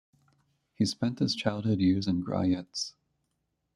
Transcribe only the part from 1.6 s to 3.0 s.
years in Grojec.